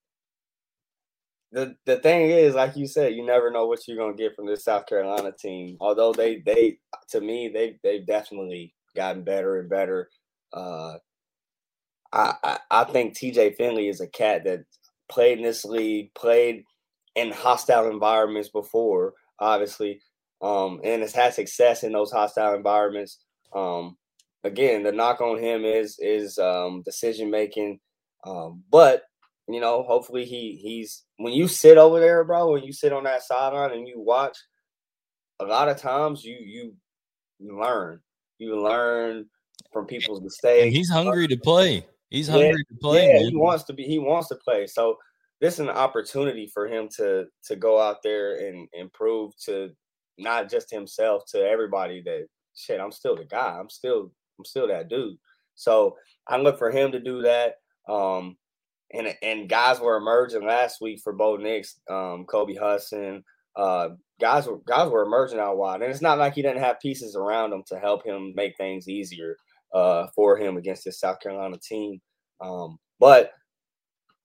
[1.53, 4.47] the the thing is, like you said, you never know what you're gonna get from
[4.47, 5.77] this South Carolina team.
[5.81, 6.79] Although they they
[7.11, 10.09] to me they they've definitely gotten better and better.
[10.53, 10.97] Uh,
[12.13, 14.65] I, I, I think TJ Finley is a cat that
[15.09, 16.65] played in this league, played
[17.17, 20.01] in hostile environments before, obviously,
[20.43, 23.19] um, and has had success in those hostile environments.
[23.55, 23.97] Um,
[24.45, 27.81] again, the knock on him is is um, decision making,
[28.25, 29.03] um, but
[29.49, 33.05] you know, hopefully he he's when you sit over there, bro, when you sit on
[33.05, 34.37] that sideline and you watch,
[35.41, 36.75] a lot of times you you
[37.41, 38.01] learn,
[38.39, 39.27] you learn
[39.73, 40.65] from people's mistakes.
[40.65, 41.87] And he's hungry to play.
[42.11, 43.07] He's hungry yeah, to play.
[43.07, 43.31] Yeah, man.
[43.31, 43.85] he wants to be.
[43.85, 44.67] He wants to play.
[44.67, 44.99] So
[45.41, 49.71] this is an opportunity for him to to go out there and improve to
[50.19, 52.81] not just himself to everybody that shit.
[52.81, 53.57] I'm still the guy.
[53.59, 55.17] I'm still I'm still that dude.
[55.55, 55.97] So
[56.29, 57.57] I look for him to do that.
[57.89, 58.37] Um,
[58.93, 63.25] and and guys were emerging last week for Bo Nix, um, Kobe Hudson.
[63.57, 63.91] Uh,
[64.21, 67.17] guys were guys were emerging out wide, and it's not like he didn't have pieces
[67.17, 69.37] around him to help him make things easier
[69.75, 72.01] uh, for him against this South Carolina team.
[72.41, 73.33] Um, but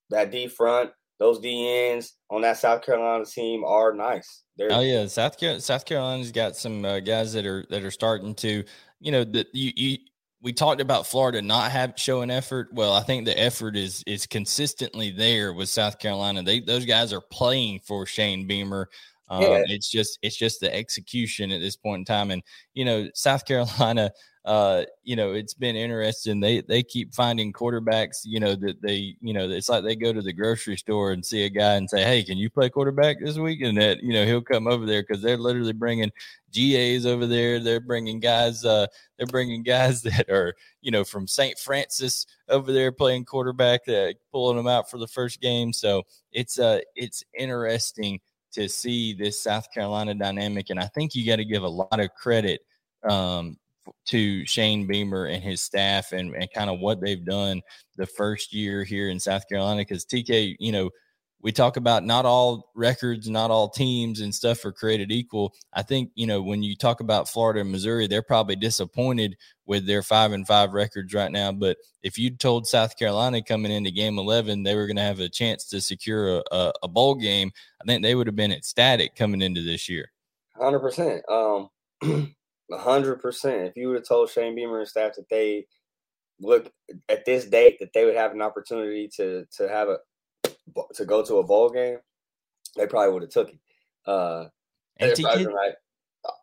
[0.10, 4.44] that D front, those DNs on that South Carolina team are nice.
[4.58, 7.92] They're- oh yeah, South Carolina, South Carolina's got some uh, guys that are that are
[7.92, 8.64] starting to,
[9.00, 9.98] you know, that you, you
[10.42, 12.70] we talked about Florida not have showing effort.
[12.72, 16.44] Well, I think the effort is is consistently there with South Carolina.
[16.44, 18.90] They those guys are playing for Shane Beamer.
[19.30, 19.64] Um, yeah.
[19.68, 23.46] It's just it's just the execution at this point in time, and you know South
[23.46, 24.12] Carolina
[24.48, 26.40] uh, you know, it's been interesting.
[26.40, 30.14] They they keep finding quarterbacks, you know, that they, you know, it's like they go
[30.14, 33.18] to the grocery store and see a guy and say, "Hey, can you play quarterback
[33.20, 36.14] this week?" And that, you know, he'll come over there because they're literally bringing
[36.54, 37.60] GAs over there.
[37.60, 38.64] They're bringing guys.
[38.64, 41.60] Uh, they're bringing guys that are, you know, from St.
[41.60, 45.74] Francis over there playing quarterback, uh, pulling them out for the first game.
[45.74, 48.22] So it's uh, it's interesting
[48.54, 52.00] to see this South Carolina dynamic, and I think you got to give a lot
[52.00, 52.62] of credit
[53.04, 53.58] um,
[54.08, 57.62] to Shane Beamer and his staff and, and kind of what they've done
[57.96, 59.82] the first year here in South Carolina.
[59.82, 60.90] Because TK, you know,
[61.42, 65.54] we talk about not all records, not all teams and stuff are created equal.
[65.72, 69.86] I think, you know, when you talk about Florida and Missouri, they're probably disappointed with
[69.86, 71.52] their five and five records right now.
[71.52, 75.20] But if you told South Carolina coming into game 11, they were going to have
[75.20, 78.52] a chance to secure a, a, a, bowl game, I think they would have been
[78.52, 80.12] ecstatic coming into this year.
[80.60, 81.22] 100%.
[81.30, 81.70] Um,
[82.72, 83.68] hundred percent.
[83.68, 85.68] If you would have told Shane Beamer and staff that they
[86.40, 86.72] look
[87.10, 89.98] at this date that they would have an opportunity to to have a
[90.94, 91.98] to go to a bowl game,
[92.76, 93.60] they probably would have took it.
[94.06, 94.46] Uh,
[95.00, 95.76] and TK, like,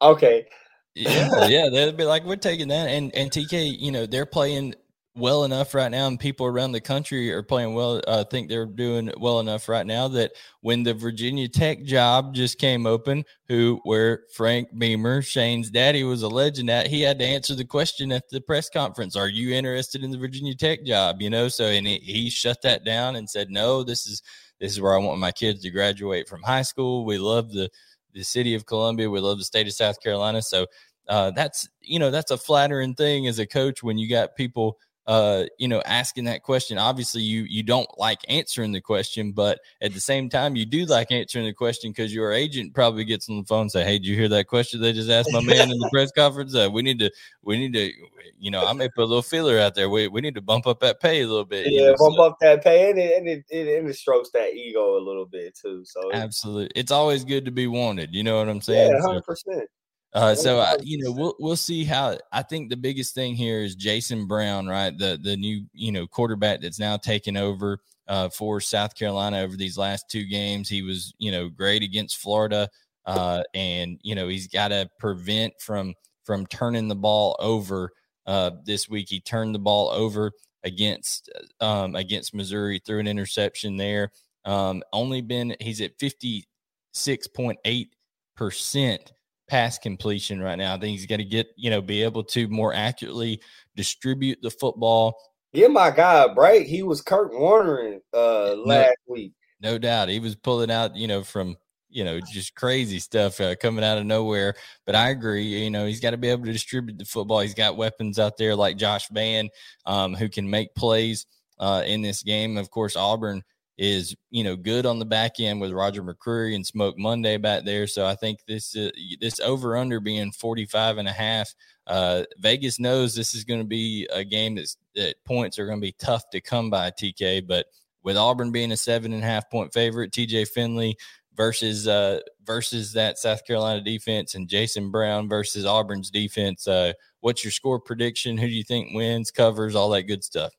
[0.00, 0.46] okay,
[0.94, 2.88] yeah, yeah, they'd be like, we're taking that.
[2.88, 4.74] And and TK, you know, they're playing
[5.16, 7.98] well enough right now, and people around the country are playing well.
[8.08, 12.34] I uh, think they're doing well enough right now that when the Virginia Tech job
[12.34, 17.18] just came open, who where Frank Beamer, Shane's daddy, was a legend at, he had
[17.20, 20.84] to answer the question at the press conference: "Are you interested in the Virginia Tech
[20.84, 24.20] job?" You know, so and he, he shut that down and said, "No, this is
[24.60, 27.04] this is where I want my kids to graduate from high school.
[27.04, 27.70] We love the
[28.14, 29.10] the city of Columbia.
[29.10, 30.66] We love the state of South Carolina." So.
[31.06, 34.78] Uh, that's you know that's a flattering thing as a coach when you got people
[35.06, 36.78] uh, you know, asking that question.
[36.78, 40.86] Obviously, you you don't like answering the question, but at the same time, you do
[40.86, 43.98] like answering the question because your agent probably gets on the phone and say, "Hey,
[43.98, 46.54] did you hear that question they just asked my man in the press conference?
[46.54, 47.10] Uh, we need to,
[47.42, 47.92] we need to,
[48.38, 49.90] you know, I may put a little feeler out there.
[49.90, 51.70] We we need to bump up that pay a little bit.
[51.70, 52.22] Yeah, know, bump so.
[52.22, 55.26] up that pay, and it, and it, it, and it strokes that ego a little
[55.26, 55.84] bit too.
[55.84, 58.14] So absolutely, it's always good to be wanted.
[58.14, 58.92] You know what I'm saying?
[58.92, 59.68] Yeah, hundred percent.
[60.14, 62.16] Uh, so I, you know, we'll we'll see how.
[62.30, 64.96] I think the biggest thing here is Jason Brown, right?
[64.96, 69.56] The the new you know quarterback that's now taken over uh, for South Carolina over
[69.56, 70.68] these last two games.
[70.68, 72.68] He was you know great against Florida,
[73.06, 77.90] uh, and you know he's got to prevent from from turning the ball over.
[78.24, 80.30] Uh, this week he turned the ball over
[80.62, 81.28] against
[81.60, 84.12] um, against Missouri through an interception there.
[84.44, 86.46] Um, only been he's at fifty
[86.92, 87.96] six point eight
[88.36, 89.12] percent
[89.48, 90.74] pass completion right now.
[90.74, 93.40] I think he's got to get, you know, be able to more accurately
[93.76, 95.16] distribute the football.
[95.52, 96.66] Give my guy a break.
[96.66, 99.32] He was Kurt Warner uh, last no, week.
[99.60, 100.08] No doubt.
[100.08, 101.56] He was pulling out, you know, from,
[101.88, 104.54] you know, just crazy stuff uh, coming out of nowhere.
[104.84, 107.40] But I agree, you know, he's got to be able to distribute the football.
[107.40, 109.48] He's got weapons out there like Josh Vann
[109.86, 111.26] um, who can make plays
[111.60, 112.56] uh, in this game.
[112.56, 113.44] Of course, Auburn
[113.76, 117.64] is you know good on the back end with Roger McCreary and Smoke Monday back
[117.64, 117.86] there.
[117.86, 121.54] So I think this uh, this over under being 45 and a half.
[121.86, 125.78] Uh, Vegas knows this is going to be a game that's, that points are going
[125.78, 127.66] to be tough to come by TK, but
[128.02, 130.96] with Auburn being a seven and a half point favorite, TJ Finley
[131.36, 136.68] versus uh, versus that South Carolina defense and Jason Brown versus Auburn's defense.
[136.68, 138.38] Uh, what's your score prediction?
[138.38, 140.52] Who do you think wins, covers, all that good stuff?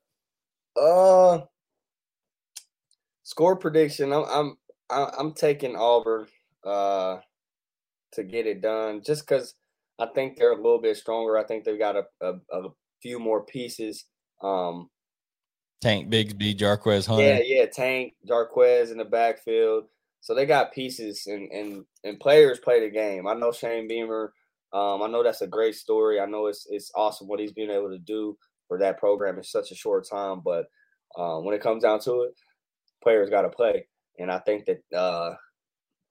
[0.75, 1.41] Uh,
[3.25, 4.13] score prediction.
[4.13, 4.57] I'm I'm
[5.19, 6.27] I'm taking Auburn
[6.63, 7.17] uh
[8.13, 9.55] to get it done just because
[9.99, 11.37] I think they're a little bit stronger.
[11.37, 12.69] I think they've got a, a, a
[13.01, 14.05] few more pieces.
[14.41, 14.89] Um,
[15.81, 17.23] Tank Bigsby, Jarquez Hunter.
[17.23, 19.85] Yeah, yeah, Tank, Jarquez in the backfield.
[20.21, 23.27] So they got pieces and and and players play the game.
[23.27, 24.33] I know Shane Beamer.
[24.73, 26.19] Um, I know that's a great story.
[26.19, 29.43] I know it's it's awesome what he's been able to do for that program in
[29.43, 30.41] such a short time.
[30.43, 30.65] But
[31.17, 32.35] um, when it comes down to it,
[33.05, 33.87] players got to play,
[34.19, 35.35] and I think that uh,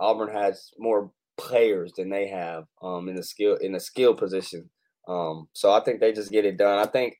[0.01, 4.71] Auburn has more players than they have um, in the skill in the skill position.
[5.09, 6.79] Um, so I think they just get it done.
[6.79, 7.17] I think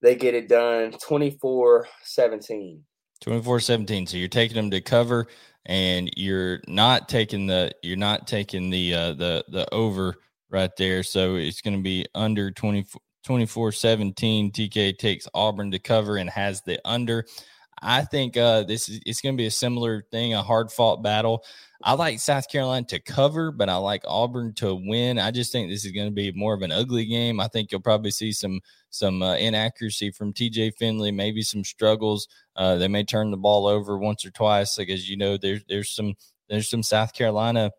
[0.00, 2.80] they get it done 24-17.
[3.24, 4.08] 24-17.
[4.08, 5.28] So you're taking them to cover
[5.66, 10.16] and you're not taking the you're not taking the uh the the over
[10.50, 11.02] right there.
[11.02, 14.50] So it's going to be under 24 24 17.
[14.50, 17.26] TK takes Auburn to cover and has the under.
[17.82, 21.02] I think uh, this is it's going to be a similar thing, a hard fought
[21.02, 21.44] battle.
[21.82, 25.18] I like South Carolina to cover, but I like Auburn to win.
[25.18, 27.40] I just think this is going to be more of an ugly game.
[27.40, 28.60] I think you'll probably see some
[28.90, 32.28] some uh, inaccuracy from TJ Finley, maybe some struggles.
[32.54, 35.64] Uh, they may turn the ball over once or twice, like as you know, there's
[35.68, 36.14] there's some
[36.48, 37.72] there's some South Carolina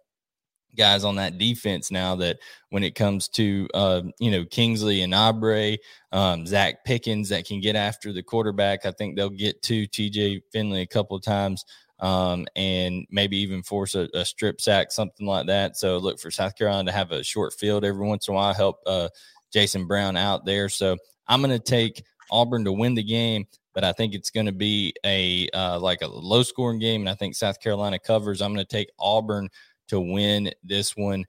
[0.75, 2.37] guys on that defense now that
[2.69, 5.77] when it comes to uh, you know Kingsley Enagbare,
[6.11, 8.85] um, Zacch Pickens that can get after the quarterback.
[8.85, 11.65] I think they'll get to TJ Finley a couple of times
[12.03, 15.77] um, and maybe even force a, a, strip sack, something like that.
[15.77, 18.53] So look for South Carolina to have a short field every once in a while,
[18.53, 19.07] help uh,
[19.53, 20.67] Jason Brown out there.
[20.67, 20.97] So
[21.27, 23.45] I'm going to take Auburn to win the game.
[23.73, 27.09] But I think it's going to be a uh, like a low scoring game, and
[27.09, 28.39] I think South Carolina covers.
[28.39, 29.49] I'm going to take Auburn
[29.89, 31.25] to win this one.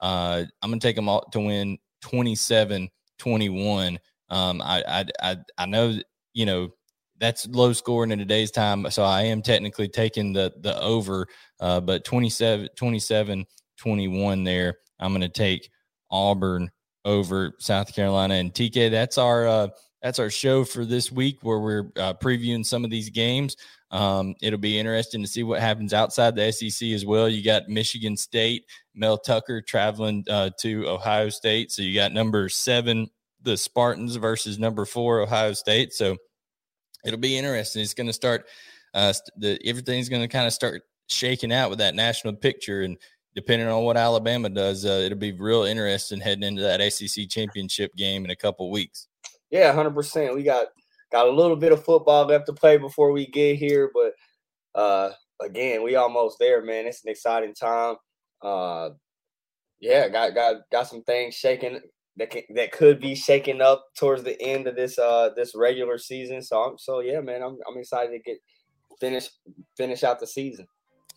[0.00, 2.88] Uh, I'm going to take them all to win 27
[3.18, 3.98] 21.
[4.30, 5.98] Um, I, I, I, I know,
[6.34, 6.68] you know,
[7.18, 8.88] that's low scoring in today's time.
[8.90, 11.26] So I am technically taking the, the over,
[11.60, 13.44] uh, but 27, 27
[13.78, 14.74] 21 there.
[15.00, 15.68] I'm going to take
[16.10, 16.70] Auburn
[17.04, 18.90] over South Carolina and TK.
[18.90, 19.68] That's our, uh,
[20.02, 23.56] that's our show for this week where we're uh, previewing some of these games.
[23.90, 27.28] Um, it'll be interesting to see what happens outside the SEC as well.
[27.28, 31.72] You got Michigan State, Mel Tucker traveling uh, to Ohio State.
[31.72, 33.08] So you got number seven,
[33.42, 35.92] the Spartans versus number four, Ohio State.
[35.92, 36.16] So
[37.04, 37.82] it'll be interesting.
[37.82, 38.46] It's going to start,
[38.94, 42.82] uh, the everything's going to kind of start shaking out with that national picture.
[42.82, 42.98] And
[43.34, 47.96] depending on what Alabama does, uh, it'll be real interesting heading into that SEC championship
[47.96, 49.07] game in a couple weeks.
[49.50, 50.34] Yeah, hundred percent.
[50.34, 50.68] We got
[51.10, 54.12] got a little bit of football left to play before we get here, but
[54.80, 56.86] uh, again, we almost there, man.
[56.86, 57.96] It's an exciting time.
[58.42, 58.90] Uh,
[59.80, 61.80] yeah, got got got some things shaking
[62.16, 65.98] that can, that could be shaking up towards the end of this uh this regular
[65.98, 66.42] season.
[66.42, 67.42] So I'm so yeah, man.
[67.42, 68.38] I'm I'm excited to get
[69.00, 69.30] finish
[69.76, 70.66] finish out the season.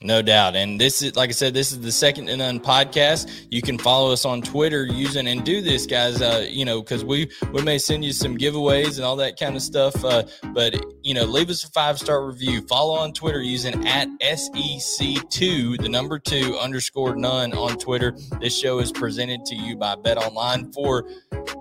[0.03, 0.55] No doubt.
[0.55, 3.45] And this is, like I said, this is the Second to None podcast.
[3.51, 7.05] You can follow us on Twitter using and do this, guys, uh, you know, because
[7.05, 10.03] we, we may send you some giveaways and all that kind of stuff.
[10.03, 10.23] Uh,
[10.55, 10.73] but,
[11.03, 12.61] you know, leave us a five star review.
[12.63, 18.15] Follow on Twitter using at SEC2, the number two underscore none on Twitter.
[18.39, 21.07] This show is presented to you by BetOnline for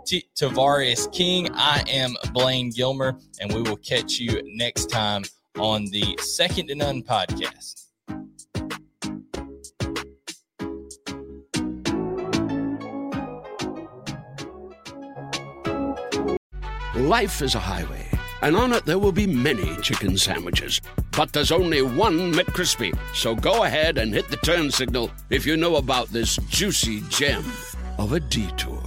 [0.06, 1.50] T- Tavarius King.
[1.52, 5.24] I am Blaine Gilmer, and we will catch you next time
[5.58, 7.89] on the Second to None podcast.
[17.00, 18.06] Life is a highway,
[18.42, 20.82] and on it there will be many chicken sandwiches.
[21.16, 22.94] But there's only one McCrispy.
[23.14, 27.42] So go ahead and hit the turn signal if you know about this juicy gem
[27.96, 28.82] of a detour.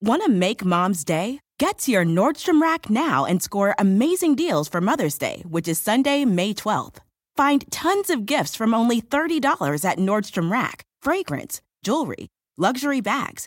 [0.00, 1.38] Want to make mom's day?
[1.58, 5.78] Get to your Nordstrom Rack now and score amazing deals for Mother's Day, which is
[5.78, 7.00] Sunday, May 12th.
[7.36, 13.46] Find tons of gifts from only $30 at Nordstrom Rack fragrance, jewelry, luxury bags,